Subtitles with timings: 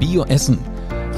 [0.00, 0.58] Bio-Essen.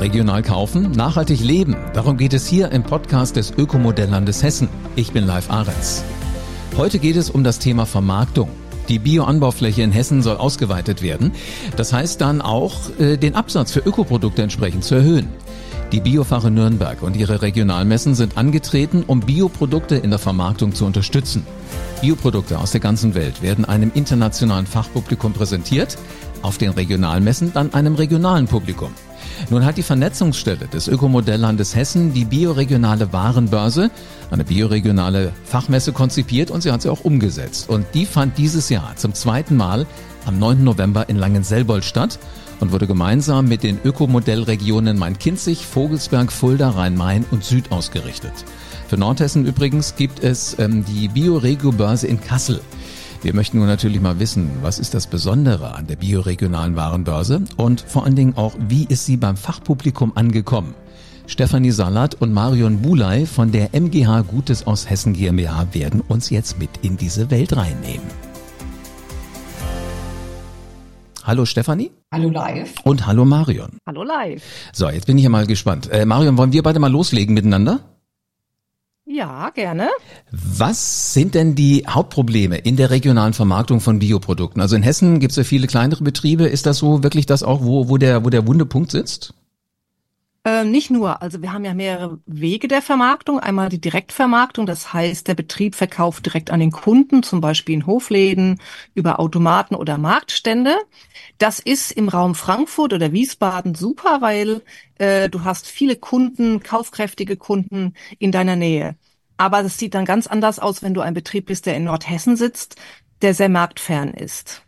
[0.01, 1.77] Regional kaufen, nachhaltig leben.
[1.95, 4.69] Darum geht es hier im Podcast des Ökomodelllandes Hessen.
[4.95, 6.05] Ich bin Live Ahrens.
[6.77, 8.49] Heute geht es um das Thema Vermarktung.
[8.89, 11.33] Die Bioanbaufläche in Hessen soll ausgeweitet werden.
[11.77, 15.29] Das heißt dann auch, äh, den Absatz für Ökoprodukte entsprechend zu erhöhen.
[15.91, 21.47] Die Biofache Nürnberg und ihre Regionalmessen sind angetreten, um Bioprodukte in der Vermarktung zu unterstützen.
[22.03, 25.97] Bioprodukte aus der ganzen Welt werden einem internationalen Fachpublikum präsentiert,
[26.43, 28.91] auf den Regionalmessen dann einem regionalen Publikum.
[29.49, 33.91] Nun hat die Vernetzungsstelle des Ökomodelllandes Hessen die bioregionale Warenbörse,
[34.31, 37.71] eine bioregionale Fachmesse konzipiert und sie hat sie auch umgesetzt.
[37.71, 39.87] Und die fand dieses Jahr zum zweiten Mal
[40.27, 40.63] am 9.
[40.63, 42.19] November in Langenselbold statt
[42.61, 48.33] und wurde gemeinsam mit den Ökomodellregionen Main-Kinzig, Vogelsberg, Fulda, Rhein-Main und Süd ausgerichtet.
[48.89, 52.61] Für Nordhessen übrigens gibt es ähm, die Bioregio-Börse in Kassel.
[53.23, 57.81] Wir möchten nun natürlich mal wissen, was ist das Besondere an der bioregionalen Warenbörse und
[57.81, 60.75] vor allen Dingen auch, wie ist sie beim Fachpublikum angekommen?
[61.27, 66.59] Stefanie Salat und Marion Bulay von der MGH Gutes aus Hessen GmbH werden uns jetzt
[66.59, 68.07] mit in diese Welt reinnehmen.
[71.25, 71.98] Hallo Stefanie.
[72.11, 72.73] Hallo live.
[72.85, 73.81] Und hallo Marion.
[73.87, 74.43] Hallo live.
[74.73, 75.91] So, jetzt bin ich ja mal gespannt.
[75.91, 77.81] Äh, Marion, wollen wir beide mal loslegen miteinander?
[79.05, 79.91] Ja, gerne.
[80.31, 84.63] Was sind denn die Hauptprobleme in der regionalen Vermarktung von Bioprodukten?
[84.63, 86.47] Also in Hessen gibt es ja viele kleinere Betriebe.
[86.47, 89.35] Ist das so wirklich das auch, wo, wo, der, wo der wunde Punkt sitzt?
[90.49, 91.21] Ähm, nicht nur.
[91.21, 93.39] Also wir haben ja mehrere Wege der Vermarktung.
[93.39, 97.87] Einmal die Direktvermarktung, das heißt, der Betrieb verkauft direkt an den Kunden, zum Beispiel in
[97.87, 98.59] Hofläden,
[98.95, 100.75] über Automaten oder Marktstände.
[101.37, 104.63] Das ist im Raum Frankfurt oder Wiesbaden super, weil
[104.97, 108.97] äh, du hast viele Kunden, kaufkräftige Kunden in deiner Nähe.
[109.37, 112.39] Aber das sieht dann ganz anders aus, wenn du ein Betrieb bist, der in Nordhessen
[112.39, 112.77] sitzt,
[113.21, 114.63] der sehr marktfern ist.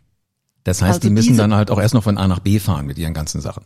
[0.63, 2.85] Das heißt, also die müssen dann halt auch erst noch von A nach B fahren
[2.85, 3.63] mit ihren ganzen Sachen.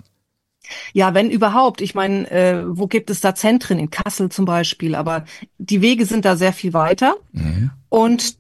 [0.94, 1.82] Ja, wenn überhaupt.
[1.82, 3.80] Ich meine, äh, wo gibt es da Zentren?
[3.80, 4.96] In Kassel zum Beispiel.
[4.96, 5.26] Aber
[5.58, 7.16] die Wege sind da sehr viel weiter.
[7.32, 7.72] Mhm.
[7.90, 8.38] Und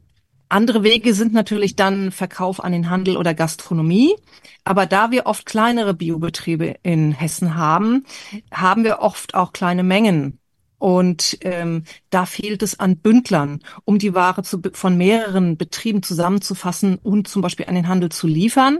[0.49, 4.15] andere Wege sind natürlich dann Verkauf an den Handel oder Gastronomie.
[4.63, 8.05] Aber da wir oft kleinere Biobetriebe in Hessen haben,
[8.51, 10.39] haben wir oft auch kleine Mengen.
[10.77, 16.99] Und ähm, da fehlt es an Bündlern, um die Ware zu, von mehreren Betrieben zusammenzufassen
[17.01, 18.79] und zum Beispiel an den Handel zu liefern.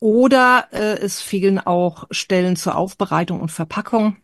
[0.00, 4.16] Oder äh, es fehlen auch Stellen zur Aufbereitung und Verpackung.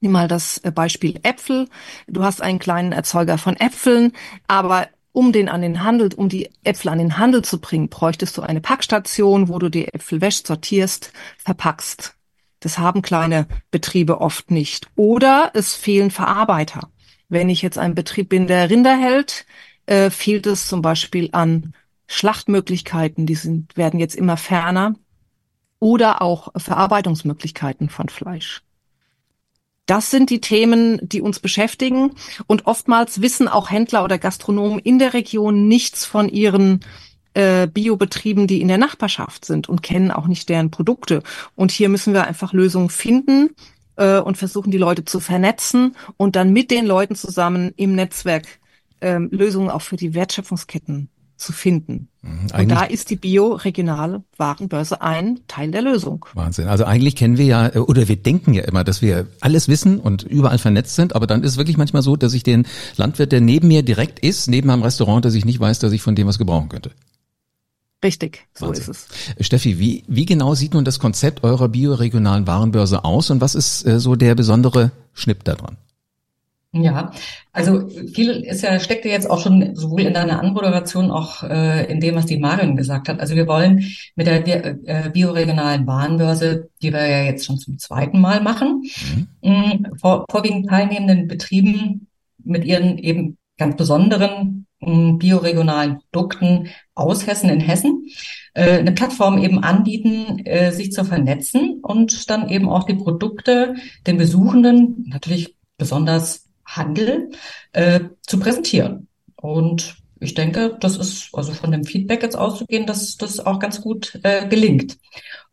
[0.00, 1.68] Nimm mal das äh, Beispiel Äpfel.
[2.08, 4.12] Du hast einen kleinen Erzeuger von Äpfeln,
[4.48, 8.36] aber um den an den Handel, um die Äpfel an den Handel zu bringen, bräuchtest
[8.36, 12.14] du eine Packstation, wo du die Äpfel wäschst, sortierst, verpackst.
[12.60, 14.88] Das haben kleine Betriebe oft nicht.
[14.96, 16.88] Oder es fehlen Verarbeiter.
[17.28, 19.46] Wenn ich jetzt ein Betrieb bin, der Rinder hält,
[19.86, 21.74] äh, fehlt es zum Beispiel an
[22.06, 24.94] Schlachtmöglichkeiten, die sind, werden jetzt immer ferner
[25.78, 28.62] oder auch Verarbeitungsmöglichkeiten von Fleisch.
[29.86, 32.12] Das sind die Themen, die uns beschäftigen.
[32.46, 36.80] Und oftmals wissen auch Händler oder Gastronomen in der Region nichts von ihren
[37.34, 41.22] äh, Biobetrieben, die in der Nachbarschaft sind und kennen auch nicht deren Produkte.
[41.56, 43.50] Und hier müssen wir einfach Lösungen finden
[43.96, 48.46] äh, und versuchen, die Leute zu vernetzen und dann mit den Leuten zusammen im Netzwerk
[49.00, 51.08] äh, Lösungen auch für die Wertschöpfungsketten
[51.42, 52.08] zu finden.
[52.22, 56.24] Mhm, und da ist die bioregionale Warenbörse ein Teil der Lösung.
[56.34, 56.68] Wahnsinn.
[56.68, 60.22] Also eigentlich kennen wir ja, oder wir denken ja immer, dass wir alles wissen und
[60.22, 62.66] überall vernetzt sind, aber dann ist es wirklich manchmal so, dass ich den
[62.96, 66.02] Landwirt, der neben mir direkt ist, neben einem Restaurant, dass ich nicht weiß, dass ich
[66.02, 66.92] von dem was gebrauchen könnte.
[68.04, 68.90] Richtig, so Wahnsinn.
[68.90, 69.08] ist
[69.38, 69.46] es.
[69.46, 73.86] Steffi, wie, wie genau sieht nun das Konzept eurer bioregionalen Warenbörse aus und was ist
[73.86, 75.76] äh, so der besondere Schnipp daran?
[76.74, 77.12] Ja,
[77.52, 81.84] also viel ist ja, steckt ja jetzt auch schon sowohl in deiner Anmoderation auch äh,
[81.92, 83.20] in dem, was die Marion gesagt hat.
[83.20, 83.84] Also wir wollen
[84.16, 88.84] mit der äh, bioregionalen Warenbörse, die wir ja jetzt schon zum zweiten Mal machen,
[89.42, 89.86] mhm.
[90.00, 92.06] vor, vorwiegend teilnehmenden Betrieben
[92.42, 98.06] mit ihren eben ganz besonderen äh, bioregionalen Produkten aus Hessen in Hessen
[98.54, 103.74] äh, eine Plattform eben anbieten, äh, sich zu vernetzen und dann eben auch die Produkte
[104.06, 107.30] den Besuchenden natürlich besonders Handel
[107.72, 109.08] äh, zu präsentieren.
[109.36, 113.80] Und ich denke, das ist also von dem Feedback jetzt auszugehen, dass das auch ganz
[113.80, 114.98] gut äh, gelingt.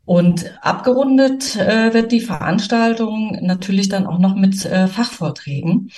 [0.06, 5.92] Und abgerundet äh, wird die Veranstaltung natürlich dann auch noch mit äh, Fachvorträgen.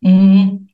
[0.00, 0.68] Mm.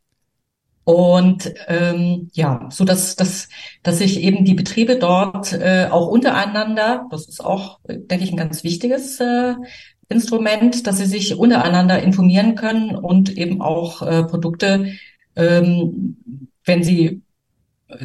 [0.85, 3.49] Und ähm, ja, so dass, dass,
[3.83, 8.37] dass sich eben die Betriebe dort äh, auch untereinander, das ist auch, denke ich, ein
[8.37, 9.55] ganz wichtiges äh,
[10.09, 14.95] Instrument, dass sie sich untereinander informieren können und eben auch äh, Produkte,
[15.37, 16.17] ähm,
[16.65, 17.23] wenn sie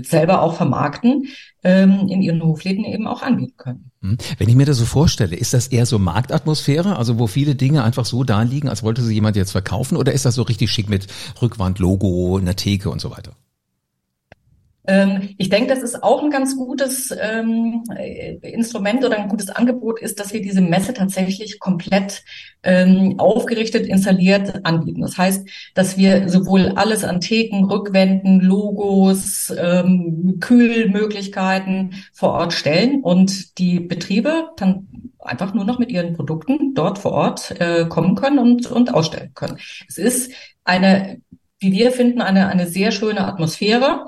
[0.01, 1.27] selber auch vermarkten,
[1.63, 3.91] ähm, in ihren Hofläden eben auch anbieten können.
[4.01, 4.17] Hm.
[4.37, 7.83] Wenn ich mir das so vorstelle, ist das eher so Marktatmosphäre, also wo viele Dinge
[7.83, 10.71] einfach so da liegen, als wollte sie jemand jetzt verkaufen, oder ist das so richtig
[10.71, 11.07] schick mit
[11.41, 13.31] Rückwand, Logo, einer Theke und so weiter?
[14.87, 17.83] Ähm, ich denke, das ist auch ein ganz gutes ähm,
[18.41, 22.23] Instrument oder ein gutes Angebot ist, dass wir diese Messe tatsächlich komplett
[22.63, 25.01] ähm, aufgerichtet, installiert anbieten.
[25.01, 33.01] Das heißt, dass wir sowohl alles an Theken, Rückwänden, Logos, ähm, Kühlmöglichkeiten vor Ort stellen
[33.01, 34.87] und die Betriebe dann
[35.19, 39.31] einfach nur noch mit ihren Produkten dort vor Ort äh, kommen können und, und ausstellen
[39.35, 39.57] können.
[39.87, 40.31] Es ist
[40.63, 41.21] eine,
[41.59, 44.05] wie wir finden, eine, eine sehr schöne Atmosphäre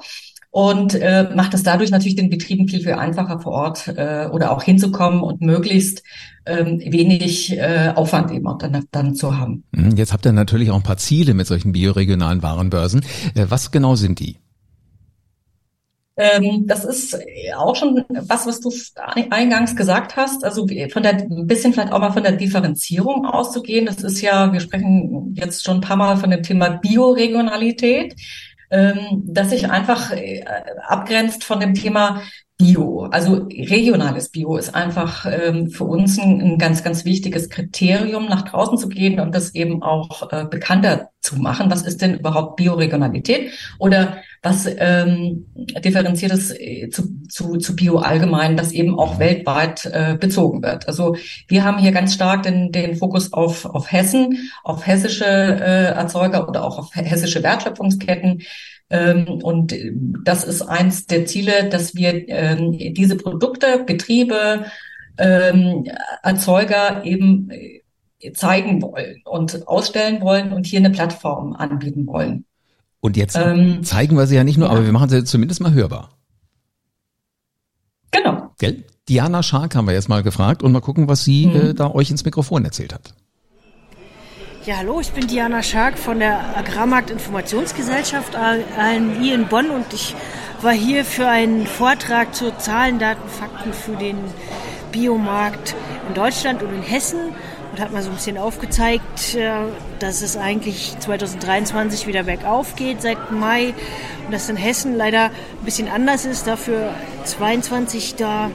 [0.52, 4.52] und äh, macht es dadurch natürlich den Betrieben viel, viel einfacher vor Ort äh, oder
[4.52, 6.04] auch hinzukommen und möglichst
[6.46, 9.64] ähm, wenig äh, Aufwand eben auch dann, dann zu haben.
[9.72, 13.02] Mhm, jetzt habt ihr natürlich auch ein paar Ziele mit solchen bioregionalen Warenbörsen.
[13.34, 14.38] Äh, was genau sind die?
[16.18, 17.18] Ähm, das ist
[17.56, 18.70] auch schon was, was du
[19.30, 20.44] eingangs gesagt hast.
[20.44, 23.86] Also von der, ein bisschen vielleicht auch mal von der Differenzierung auszugehen.
[23.86, 28.16] Das ist ja, wir sprechen jetzt schon ein paar Mal von dem Thema Bioregionalität
[28.72, 30.44] ähm, das sich einfach äh,
[30.88, 32.22] abgrenzt von dem Thema
[32.62, 33.08] Bio.
[33.12, 38.44] Also regionales Bio ist einfach ähm, für uns ein, ein, ganz, ganz wichtiges Kriterium, nach
[38.44, 41.70] draußen zu gehen und das eben auch äh, bekannter zu machen.
[41.72, 43.52] Was ist denn überhaupt Bioregionalität?
[43.78, 45.46] Oder was ähm,
[45.84, 50.88] differenziert es äh, zu, zu, zu Bio allgemein, das eben auch weltweit äh, bezogen wird?
[50.88, 51.16] Also
[51.48, 56.48] wir haben hier ganz stark den, den Fokus auf, auf Hessen, auf hessische äh, Erzeuger
[56.48, 58.42] oder auch auf hessische Wertschöpfungsketten.
[58.92, 59.74] Ähm, und
[60.24, 64.66] das ist eins der Ziele, dass wir ähm, diese Produkte, Betriebe,
[65.18, 65.86] ähm,
[66.24, 72.46] Erzeuger eben äh, zeigen wollen und ausstellen wollen und hier eine Plattform anbieten wollen.
[73.00, 74.74] Und jetzt ähm, zeigen wir sie ja nicht nur, ja.
[74.74, 76.10] aber wir machen sie zumindest mal hörbar.
[78.12, 78.52] Genau.
[78.60, 78.84] Gell?
[79.08, 81.56] Diana Schark haben wir jetzt mal gefragt und mal gucken, was sie mhm.
[81.56, 83.16] äh, da euch ins Mikrofon erzählt hat.
[84.64, 89.72] Ja, hallo, ich bin Diana Schark von der Agrarmarkt Informationsgesellschaft ANI in Bonn.
[89.72, 90.16] Und ich
[90.62, 94.20] war hier für einen Vortrag zu Zahlen, Daten, Fakten für den
[94.92, 95.74] Biomarkt
[96.08, 97.34] in Deutschland und in Hessen.
[97.72, 99.50] Und hat mal so ein bisschen aufgezeigt, äh,
[99.98, 103.74] dass es eigentlich 2023 wieder bergauf geht seit Mai.
[104.28, 106.94] Und dass in Hessen leider ein bisschen anders ist, dafür
[107.24, 108.52] 22 da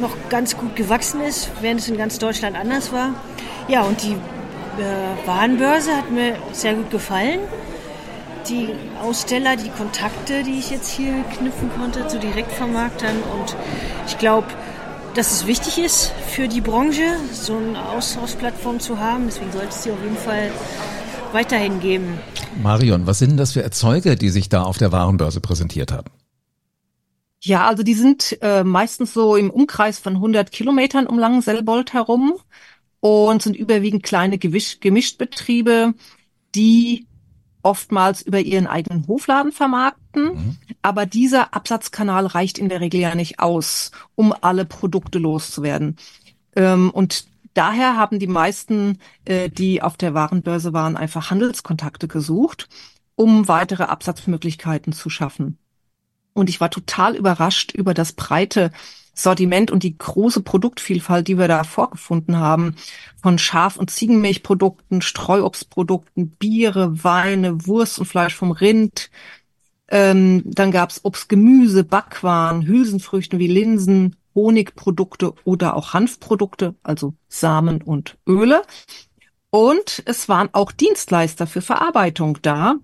[0.00, 3.14] noch ganz gut gewachsen ist, während es in ganz Deutschland anders war.
[3.68, 4.16] Ja, und die
[4.78, 7.40] äh, Warenbörse hat mir sehr gut gefallen.
[8.48, 8.68] Die
[9.02, 13.16] Aussteller, die Kontakte, die ich jetzt hier knüpfen konnte zu Direktvermarktern.
[13.16, 13.56] Und
[14.06, 14.46] ich glaube,
[15.14, 17.02] dass es wichtig ist für die Branche,
[17.32, 19.26] so eine Austauschplattform zu haben.
[19.26, 20.50] Deswegen sollte es sie auf jeden Fall
[21.32, 22.18] weiterhin geben.
[22.62, 26.10] Marion, was sind das für Erzeuger, die sich da auf der Warenbörse präsentiert haben?
[27.42, 32.34] Ja, also die sind äh, meistens so im Umkreis von 100 Kilometern um Langenselbold herum
[33.00, 35.94] und sind überwiegend kleine Gewisch Gemischtbetriebe,
[36.54, 37.06] die
[37.62, 40.24] oftmals über ihren eigenen Hofladen vermarkten.
[40.24, 40.56] Mhm.
[40.82, 45.96] Aber dieser Absatzkanal reicht in der Regel ja nicht aus, um alle Produkte loszuwerden.
[46.56, 52.68] Ähm, und daher haben die meisten, äh, die auf der Warenbörse waren, einfach Handelskontakte gesucht,
[53.14, 55.58] um weitere Absatzmöglichkeiten zu schaffen.
[56.32, 58.70] Und ich war total überrascht über das breite
[59.22, 62.76] Sortiment und die große Produktvielfalt, die wir da vorgefunden haben,
[63.22, 69.10] von Schaf- und Ziegenmilchprodukten, Streuobstprodukten, Biere, Weine, Wurst und Fleisch vom Rind.
[69.88, 77.82] Ähm, dann gab's Obst, Gemüse, Backwaren, Hülsenfrüchten wie Linsen, Honigprodukte oder auch Hanfprodukte, also Samen
[77.82, 78.62] und Öle.
[79.50, 82.76] Und es waren auch Dienstleister für Verarbeitung da,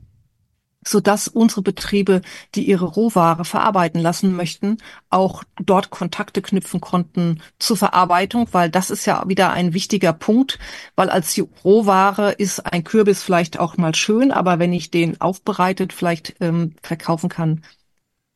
[0.87, 2.23] so dass unsere Betriebe,
[2.55, 4.79] die ihre Rohware verarbeiten lassen möchten,
[5.11, 10.59] auch dort Kontakte knüpfen konnten zur Verarbeitung, weil das ist ja wieder ein wichtiger Punkt,
[10.95, 15.93] weil als Rohware ist ein Kürbis vielleicht auch mal schön, aber wenn ich den aufbereitet
[15.93, 17.63] vielleicht ähm, verkaufen kann,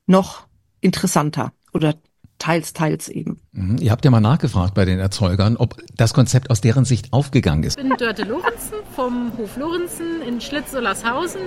[0.06, 0.46] noch
[0.80, 1.94] interessanter oder
[2.38, 3.40] teils, teils eben.
[3.52, 3.78] Mhm.
[3.78, 7.62] Ihr habt ja mal nachgefragt bei den Erzeugern, ob das Konzept aus deren Sicht aufgegangen
[7.62, 7.78] ist.
[7.78, 11.42] Ich bin Dörte Lorenzen vom Hof Lorenzen in Schlitz-Ollershausen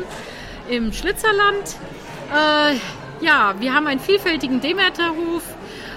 [0.69, 1.75] im Schlitzerland.
[2.31, 2.75] Äh,
[3.23, 5.43] ja, wir haben einen vielfältigen Demeterhof,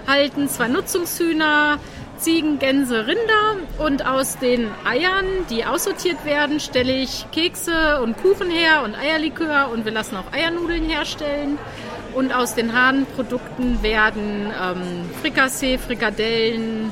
[0.06, 1.78] halten zwei Nutzungshühner,
[2.18, 8.50] Ziegen, Gänse, Rinder und aus den Eiern, die aussortiert werden, stelle ich Kekse und Kuchen
[8.50, 11.58] her und Eierlikör und wir lassen auch Eiernudeln herstellen.
[12.14, 16.90] Und aus den Hahnprodukten werden ähm, Frikassee, Frikadellen,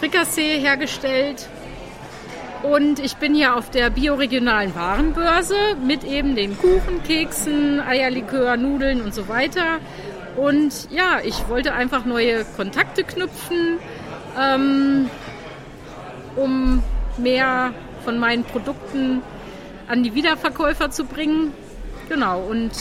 [0.00, 1.48] Frikassee hergestellt.
[2.62, 9.02] Und ich bin hier auf der bioregionalen Warenbörse mit eben den Kuchen, Keksen, Eierlikör, Nudeln
[9.02, 9.80] und so weiter.
[10.36, 13.78] Und ja, ich wollte einfach neue Kontakte knüpfen
[14.38, 15.10] ähm,
[16.36, 16.82] um
[17.18, 19.22] mehr von meinen Produkten
[19.88, 21.52] an die Wiederverkäufer zu bringen.
[22.08, 22.72] Genau, und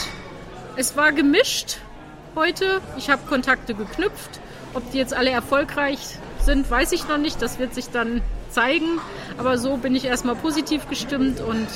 [0.78, 1.78] es war gemischt
[2.36, 2.82] heute.
[2.98, 4.40] Ich habe Kontakte geknüpft.
[4.74, 7.42] Ob die jetzt alle erfolgreich sind, weiß ich noch nicht.
[7.42, 8.22] Das wird sich dann
[8.52, 9.00] zeigen.
[9.38, 11.68] Aber so bin ich erstmal positiv gestimmt und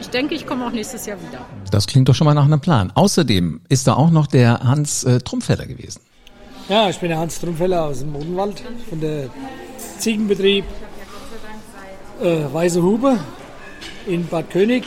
[0.00, 1.44] ich denke, ich komme auch nächstes Jahr wieder.
[1.70, 2.90] Das klingt doch schon mal nach einem Plan.
[2.94, 6.00] Außerdem ist da auch noch der Hans äh, Trumpfeller gewesen.
[6.68, 9.28] Ja, ich bin der Hans Trumpfeller aus dem Odenwald von der
[9.98, 10.64] Ziegenbetrieb
[12.22, 13.18] äh, Weiße Hube
[14.06, 14.84] in Bad König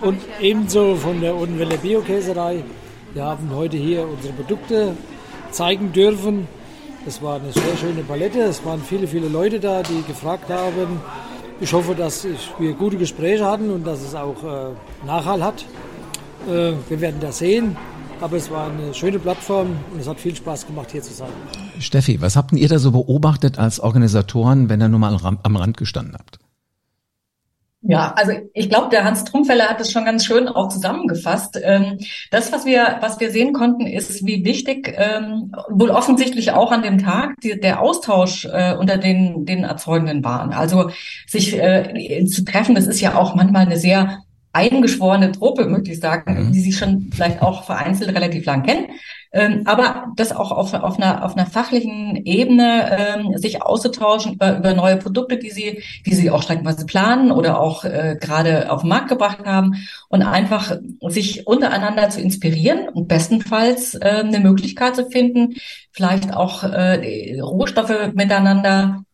[0.00, 2.64] und ebenso von der Odenwälder Biokäserei.
[3.14, 4.96] Wir haben heute hier unsere Produkte
[5.50, 6.48] zeigen dürfen.
[7.06, 8.40] Es war eine sehr schöne Palette.
[8.40, 11.00] Es waren viele, viele Leute da, die gefragt haben.
[11.60, 12.26] Ich hoffe, dass
[12.58, 15.64] wir gute Gespräche hatten und dass es auch äh, Nachhall hat.
[16.48, 17.76] Äh, wir werden das sehen.
[18.20, 21.28] Aber es war eine schöne Plattform und es hat viel Spaß gemacht, hier zu sein.
[21.78, 25.76] Steffi, was habt ihr da so beobachtet als Organisatoren, wenn ihr nur mal am Rand
[25.76, 26.38] gestanden habt?
[27.88, 31.58] Ja, also ich glaube, der Hans Trumpfeller hat es schon ganz schön auch zusammengefasst.
[31.62, 31.98] Ähm,
[32.30, 36.82] das, was wir, was wir sehen konnten, ist, wie wichtig, ähm, wohl offensichtlich auch an
[36.82, 40.52] dem Tag, der Austausch äh, unter den, den Erzeugenden waren.
[40.52, 40.90] Also
[41.26, 44.18] sich äh, zu treffen, das ist ja auch manchmal eine sehr
[44.52, 46.52] eingeschworene Truppe, möchte ich sagen, mhm.
[46.52, 48.86] die sich schon vielleicht auch vereinzelt relativ lang kennen.
[49.32, 54.58] Ähm, aber das auch auf, auf, einer, auf einer fachlichen Ebene ähm, sich auszutauschen über,
[54.58, 58.82] über neue Produkte, die sie, die sie auch streckenweise planen oder auch äh, gerade auf
[58.82, 59.74] den Markt gebracht haben.
[60.08, 60.76] Und einfach
[61.08, 65.54] sich untereinander zu inspirieren und bestenfalls äh, eine Möglichkeit zu finden,
[65.90, 69.05] vielleicht auch äh, Rohstoffe miteinander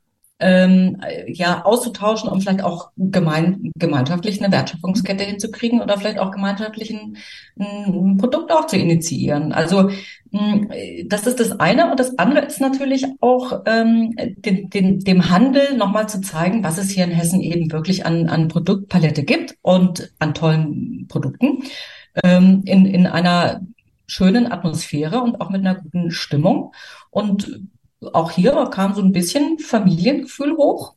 [0.43, 6.91] ähm, ja auszutauschen, um vielleicht auch gemein, gemeinschaftlich eine Wertschöpfungskette hinzukriegen oder vielleicht auch gemeinschaftlich
[6.91, 7.17] ein,
[7.59, 9.53] ein Produkt auch zu initiieren.
[9.53, 9.91] Also
[11.07, 11.91] das ist das eine.
[11.91, 16.79] Und das andere ist natürlich auch ähm, den, den, dem Handel nochmal zu zeigen, was
[16.79, 21.65] es hier in Hessen eben wirklich an, an Produktpalette gibt und an tollen Produkten
[22.25, 23.61] ähm, in, in einer
[24.07, 26.73] schönen Atmosphäre und auch mit einer guten Stimmung.
[27.11, 27.61] Und
[28.13, 30.95] auch hier kam so ein bisschen Familiengefühl hoch.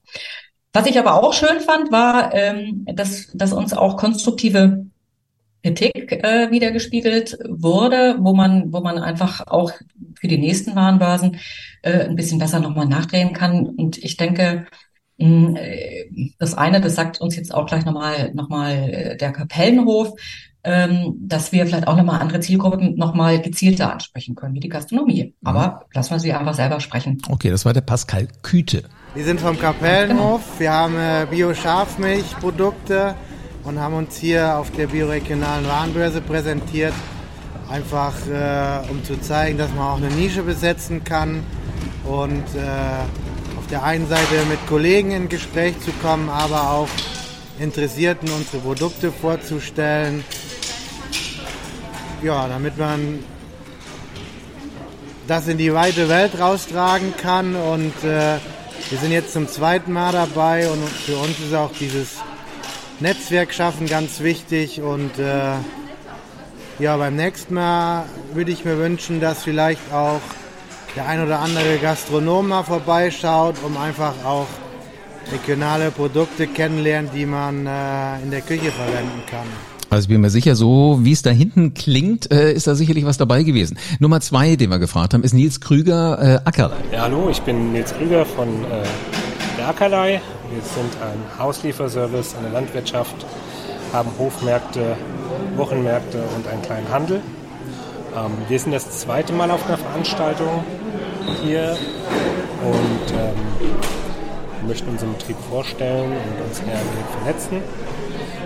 [0.74, 4.86] Was ich aber auch schön fand, war, ähm, dass, dass uns auch konstruktive
[5.64, 9.72] Kritik äh, wiedergespiegelt wurde, wo man, wo man einfach auch
[10.20, 11.40] für die nächsten Warenbörsen
[11.82, 13.66] äh, ein bisschen besser nochmal nachdrehen kann.
[13.66, 14.68] Und ich denke,
[15.18, 20.14] mh, äh, das eine, das sagt uns jetzt auch gleich nochmal noch äh, der Kapellenhof,
[20.66, 25.36] ähm, dass wir vielleicht auch nochmal andere Zielgruppen nochmal gezielter ansprechen können, wie die Gastronomie.
[25.40, 25.48] Mhm.
[25.48, 27.20] Aber lassen wir sie einfach selber sprechen.
[27.30, 28.84] Okay, das war der Pascal Küte.
[29.14, 30.42] Wir sind vom Kapellenhof.
[30.42, 30.60] Genau.
[30.60, 33.14] Wir haben äh, Bio-Schafmilchprodukte
[33.64, 36.94] und haben uns hier auf der bioregionalen Warenbörse präsentiert.
[37.70, 41.44] Einfach äh, um zu zeigen, dass man auch eine Nische besetzen kann
[42.06, 46.90] und äh, auf der einen Seite mit Kollegen in Gespräch zu kommen, aber auch
[47.60, 50.24] Interessierten unsere Produkte vorzustellen
[52.26, 53.24] ja, damit man
[55.28, 57.56] das in die weite Welt raustragen kann.
[57.56, 58.38] Und äh,
[58.90, 62.18] wir sind jetzt zum zweiten Mal dabei und für uns ist auch dieses
[63.00, 64.82] Netzwerk schaffen ganz wichtig.
[64.82, 65.54] Und äh,
[66.80, 70.22] ja, beim nächsten Mal würde ich mir wünschen, dass vielleicht auch
[70.96, 74.48] der ein oder andere Gastronom mal vorbeischaut, um einfach auch
[75.32, 79.75] regionale Produkte kennenlernen, die man äh, in der Küche verwenden kann.
[79.96, 83.06] Also ich bin mir sicher, so wie es da hinten klingt, äh, ist da sicherlich
[83.06, 83.80] was dabei gewesen.
[84.00, 86.76] Nummer zwei, den wir gefragt haben, ist Nils Krüger äh, Ackerlei.
[86.92, 88.84] Ja, hallo, ich bin Nils Krüger von äh,
[89.58, 90.20] der Ackerlei.
[90.52, 93.16] Wir sind ein Hauslieferservice der Landwirtschaft,
[93.94, 94.98] haben Hofmärkte,
[95.56, 97.22] Wochenmärkte und einen kleinen Handel.
[98.18, 100.66] Ähm, wir sind das zweite Mal auf einer Veranstaltung
[101.42, 101.78] hier
[102.64, 106.82] und ähm, möchten unseren Betrieb vorstellen und uns eher
[107.18, 107.62] vernetzen.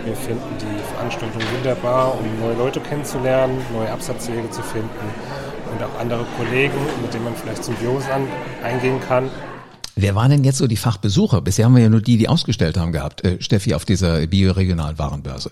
[0.05, 4.89] Wir finden die Veranstaltung wunderbar, um neue Leute kennenzulernen, neue Absatzwege zu finden
[5.71, 8.27] und auch andere Kollegen, mit denen man vielleicht Symbiosen
[8.63, 9.29] eingehen kann.
[9.95, 11.41] Wer waren denn jetzt so die Fachbesucher?
[11.41, 15.49] Bisher haben wir ja nur die, die ausgestellt haben gehabt, äh, Steffi, auf dieser Bioregionalwarenbörse.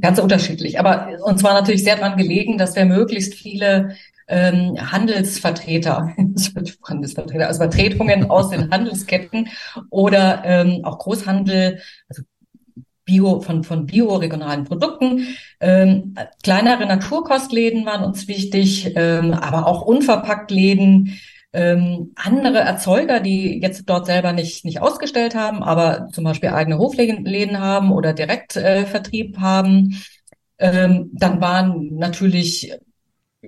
[0.00, 0.78] Ganz unterschiedlich.
[0.78, 3.96] Aber uns war natürlich sehr daran gelegen, dass wir möglichst viele
[4.28, 6.14] ähm, Handelsvertreter,
[6.84, 9.48] Handelsvertreter, also Vertretungen aus den Handelsketten
[9.90, 12.22] oder ähm, auch Großhandel, also
[13.06, 15.36] Bio, von, von bioregionalen Produkten.
[15.60, 21.18] Ähm, kleinere Naturkostläden waren uns wichtig, ähm, aber auch Unverpacktläden,
[21.52, 26.78] ähm, andere Erzeuger, die jetzt dort selber nicht, nicht ausgestellt haben, aber zum Beispiel eigene
[26.78, 30.02] Hofläden haben oder Direktvertrieb äh, haben.
[30.58, 32.72] Ähm, dann waren natürlich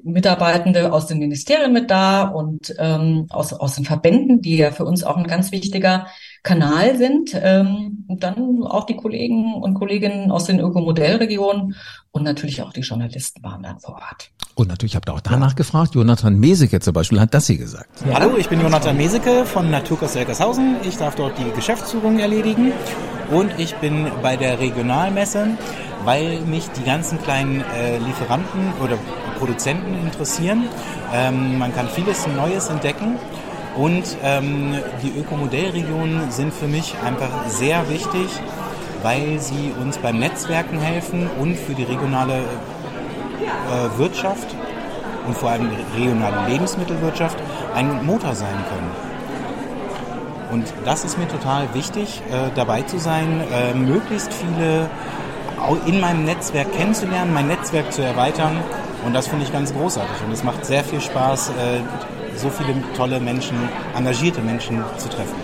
[0.04, 4.84] Mitarbeitende aus den Ministerien mit da und ähm, aus, aus den Verbänden, die ja für
[4.84, 6.06] uns auch ein ganz wichtiger
[6.42, 7.32] Kanal sind.
[7.34, 11.74] Ähm, und dann auch die Kollegen und Kolleginnen aus den Ökomodellregionen
[12.10, 14.30] und natürlich auch die Journalisten waren dann vor Ort.
[14.54, 15.94] Und natürlich habt ihr auch danach gefragt.
[15.94, 17.88] Jonathan Meseke zum Beispiel hat das hier gesagt.
[18.06, 18.18] Ja.
[18.18, 20.76] Hallo, ich bin Jonathan Meseke von Naturkost Elkershausen.
[20.82, 22.72] Ich darf dort die Geschäftsführung erledigen
[23.30, 25.48] und ich bin bei der Regionalmesse,
[26.04, 28.98] weil mich die ganzen kleinen äh, Lieferanten oder
[29.38, 30.64] Produzenten interessieren.
[31.12, 33.16] Ähm, man kann vieles Neues entdecken.
[33.76, 38.28] Und ähm, die Ökomodellregionen sind für mich einfach sehr wichtig,
[39.02, 44.48] weil sie uns beim Netzwerken helfen und für die regionale äh, Wirtschaft
[45.26, 47.38] und vor allem die regionale Lebensmittelwirtschaft
[47.74, 49.08] ein Motor sein können.
[50.50, 54.88] Und das ist mir total wichtig, äh, dabei zu sein, äh, möglichst viele
[55.86, 58.56] in meinem Netzwerk kennenzulernen, mein Netzwerk zu erweitern.
[59.04, 60.16] Und das finde ich ganz großartig.
[60.26, 61.80] Und es macht sehr viel Spaß, äh,
[62.36, 63.56] so viele tolle Menschen,
[63.96, 65.34] engagierte Menschen zu treffen.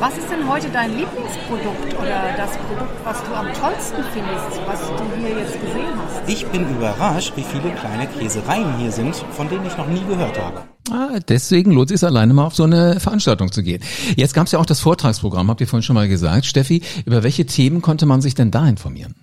[0.00, 4.80] Was ist denn heute dein Lieblingsprodukt oder das Produkt, was du am tollsten findest, was
[4.80, 6.28] du hier jetzt gesehen hast?
[6.28, 10.38] Ich bin überrascht, wie viele kleine Käsereien hier sind, von denen ich noch nie gehört
[10.38, 10.62] habe.
[10.90, 13.82] Ah, deswegen lohnt es sich alleine mal auf so eine Veranstaltung zu gehen.
[14.16, 16.44] Jetzt gab es ja auch das Vortragsprogramm, habt ihr vorhin schon mal gesagt.
[16.44, 19.14] Steffi, über welche Themen konnte man sich denn da informieren?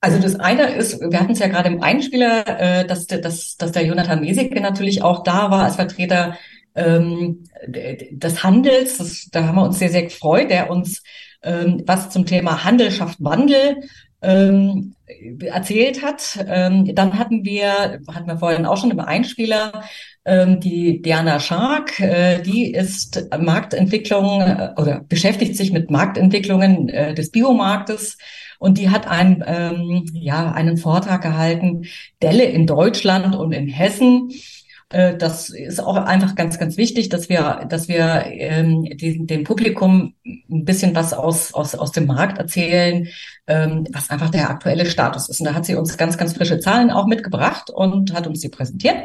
[0.00, 3.72] Also das eine ist, wir hatten es ja gerade im Einspieler, äh, dass, dass, dass
[3.72, 6.36] der Jonathan Meseke natürlich auch da war als Vertreter
[6.76, 8.98] ähm, des Handels.
[8.98, 11.02] Das, da haben wir uns sehr, sehr gefreut, der uns
[11.42, 13.82] ähm, was zum Thema Handel schafft Wandel
[14.22, 14.94] ähm,
[15.40, 16.44] erzählt hat.
[16.46, 19.84] Ähm, dann hatten wir, hatten wir vorhin auch schon im Einspieler,
[20.28, 27.30] die Diana Schark, äh, die ist Marktentwicklung äh, oder beschäftigt sich mit Marktentwicklungen äh, des
[27.30, 28.18] Biomarktes
[28.58, 31.84] und die hat ein, ähm, ja, einen Vortrag gehalten,
[32.20, 34.30] Delle in Deutschland und in Hessen.
[34.90, 40.14] Das ist auch einfach ganz, ganz wichtig, dass wir, dass wir ähm, die, dem Publikum
[40.24, 43.06] ein bisschen was aus, aus, aus dem Markt erzählen,
[43.46, 45.40] ähm, was einfach der aktuelle Status ist.
[45.40, 48.48] Und da hat sie uns ganz, ganz frische Zahlen auch mitgebracht und hat uns die
[48.48, 48.96] präsentiert.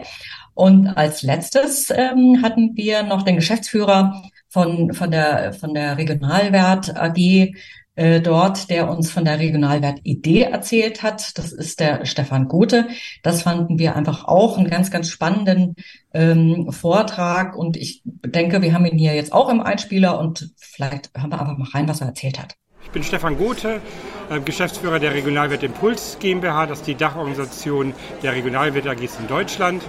[0.54, 6.96] Und als letztes ähm, hatten wir noch den Geschäftsführer von, von der, von der Regionalwert
[6.96, 7.54] AG,
[7.96, 11.38] äh, dort, der uns von der Regionalwert-Idee erzählt hat.
[11.38, 12.88] Das ist der Stefan Gothe.
[13.22, 15.76] Das fanden wir einfach auch einen ganz, ganz spannenden
[16.14, 17.56] ähm, Vortrag.
[17.56, 21.40] Und ich denke, wir haben ihn hier jetzt auch im Einspieler und vielleicht hören wir
[21.40, 22.56] einfach mal rein, was er erzählt hat.
[22.94, 23.82] Ich bin Stefan Gothe,
[24.30, 26.68] äh, Geschäftsführer der Regionalwert Impuls GmbH.
[26.68, 29.82] Das ist die Dachorganisation der Regionalwert AGs in Deutschland.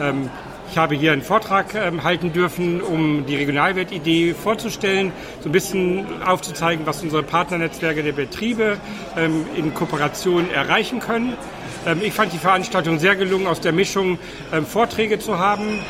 [0.00, 0.30] Ähm,
[0.70, 6.22] ich habe hier einen Vortrag ähm, halten dürfen, um die Regionalwertidee vorzustellen, so ein bisschen
[6.22, 8.76] aufzuzeigen, was unsere Partnernetzwerke der Betriebe
[9.16, 11.32] ähm, in Kooperation erreichen können.
[12.00, 14.20] Ich fand die Veranstaltung sehr gelungen, aus der Mischung
[14.68, 15.80] Vorträge zu haben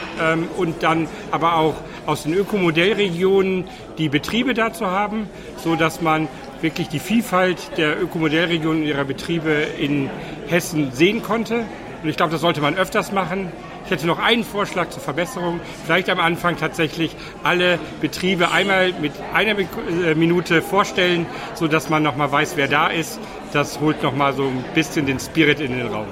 [0.57, 1.75] und dann aber auch
[2.07, 3.65] aus den Ökomodellregionen
[3.99, 5.29] die Betriebe da zu haben,
[5.63, 6.29] so dass man
[6.63, 10.09] wirklich die Vielfalt der Ökomodellregionen ihrer Betriebe in
[10.49, 11.65] Hessen sehen konnte.
[12.03, 13.53] Und ich glaube, das sollte man öfters machen.
[13.85, 15.61] Ich hätte noch einen Vorschlag zur Verbesserung.
[15.85, 22.31] Vielleicht am Anfang tatsächlich alle Betriebe einmal mit einer äh, Minute vorstellen, sodass man nochmal
[22.31, 23.19] weiß, wer da ist.
[23.53, 26.07] Das holt nochmal so ein bisschen den Spirit in den Raum.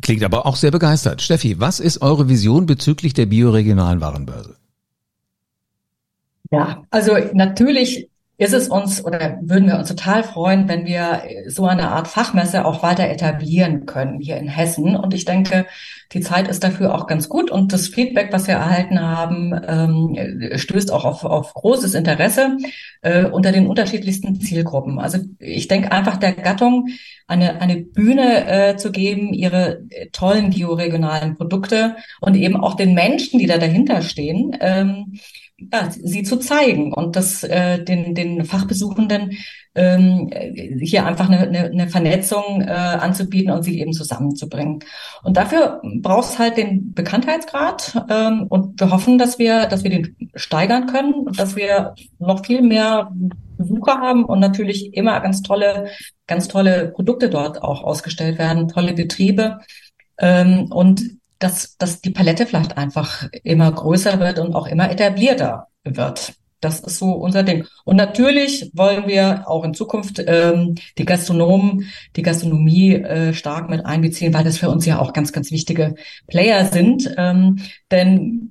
[0.00, 1.22] Klingt aber auch sehr begeistert.
[1.22, 4.56] Steffi, was ist eure Vision bezüglich der bioregionalen Warenbörse?
[6.50, 11.66] Ja, also natürlich ist es uns oder würden wir uns total freuen, wenn wir so
[11.66, 14.94] eine Art Fachmesse auch weiter etablieren können hier in Hessen.
[14.94, 15.64] Und ich denke,
[16.12, 20.58] die Zeit ist dafür auch ganz gut und das Feedback, was wir erhalten haben, ähm,
[20.58, 22.58] stößt auch auf, auf großes Interesse
[23.00, 24.98] äh, unter den unterschiedlichsten Zielgruppen.
[24.98, 26.88] Also ich denke einfach der Gattung
[27.26, 33.38] eine, eine Bühne äh, zu geben, ihre tollen bioregionalen Produkte und eben auch den Menschen,
[33.38, 35.18] die da dahinter stehen, ähm,
[35.58, 39.38] ja, sie zu zeigen und das äh, den, den Fachbesuchenden
[39.74, 40.30] ähm,
[40.80, 44.80] hier einfach eine, eine, eine Vernetzung äh, anzubieten und sie eben zusammenzubringen.
[45.22, 49.90] Und dafür braucht es halt den Bekanntheitsgrad ähm, und wir hoffen, dass wir, dass wir
[49.90, 53.12] den steigern können und dass wir noch viel mehr
[53.56, 55.88] Besucher haben und natürlich immer ganz tolle,
[56.26, 59.60] ganz tolle Produkte dort auch ausgestellt werden, tolle Betriebe.
[60.18, 61.02] Ähm, und
[61.38, 66.34] dass, dass die Palette vielleicht einfach immer größer wird und auch immer etablierter wird.
[66.60, 67.66] Das ist so unser Ding.
[67.84, 71.84] Und natürlich wollen wir auch in Zukunft ähm, die Gastronomen,
[72.16, 75.96] die Gastronomie äh, stark mit einbeziehen, weil das für uns ja auch ganz, ganz wichtige
[76.26, 77.14] Player sind.
[77.18, 77.58] Ähm,
[77.90, 78.50] denn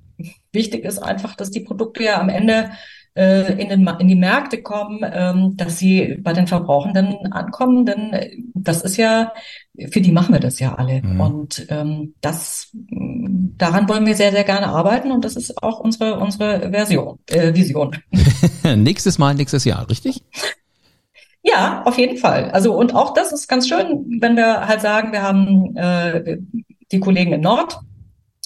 [0.53, 2.69] wichtig ist einfach, dass die Produkte ja am Ende
[3.15, 8.51] äh, in, den, in die Märkte kommen, ähm, dass sie bei den Verbrauchenden ankommen, denn
[8.53, 9.31] das ist ja,
[9.89, 11.01] für die machen wir das ja alle.
[11.01, 11.21] Mhm.
[11.21, 16.19] Und ähm, das daran wollen wir sehr, sehr gerne arbeiten und das ist auch unsere,
[16.19, 17.95] unsere Version, äh, Vision.
[18.75, 20.21] Nächstes Mal, nächstes Jahr, richtig?
[21.41, 22.49] Ja, auf jeden Fall.
[22.51, 26.37] Also und auch das ist ganz schön, wenn wir halt sagen, wir haben äh,
[26.91, 27.79] die Kollegen in Nord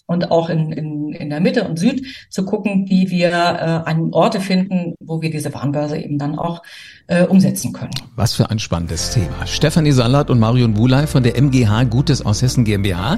[0.10, 4.12] und auch in, in, in der Mitte und Süd zu gucken, wie wir äh, an
[4.12, 6.63] Orte finden, wo wir diese Warenbörse eben dann auch
[7.10, 7.91] äh, umsetzen können.
[8.15, 9.45] Was für ein spannendes Thema.
[9.45, 13.17] Stefanie Salat und Marion Bulay von der MGH Gutes aus Hessen GmbH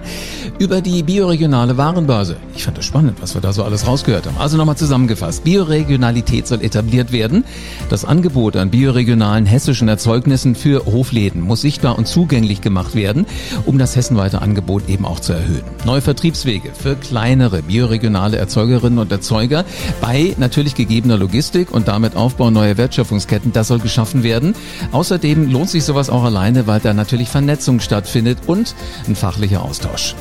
[0.59, 2.37] über die bioregionale Warenbörse.
[2.55, 4.37] Ich fand das spannend, was wir da so alles rausgehört haben.
[4.37, 5.43] Also nochmal zusammengefasst.
[5.43, 7.43] Bioregionalität soll etabliert werden.
[7.89, 13.25] Das Angebot an bioregionalen hessischen Erzeugnissen für Hofläden muss sichtbar und zugänglich gemacht werden,
[13.65, 15.63] um das hessenweite Angebot eben auch zu erhöhen.
[15.85, 19.65] Neue Vertriebswege für kleinere bioregionale Erzeugerinnen und Erzeuger
[19.99, 23.51] bei natürlich gegebener Logistik und damit Aufbau neuer Wertschöpfungsketten.
[23.51, 24.55] Das soll geschaffen werden.
[24.91, 28.75] Außerdem lohnt sich sowas auch alleine, weil da natürlich Vernetzung stattfindet und
[29.07, 30.15] ein fachlicher Austausch.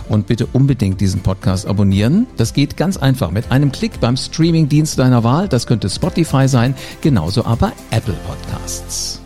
[0.09, 2.29] Und bitte unbedingt diesen Podcast abonnieren.
[2.37, 5.49] Das geht ganz einfach mit einem Klick beim Streamingdienst deiner Wahl.
[5.49, 9.26] Das könnte Spotify sein, genauso aber Apple Podcasts.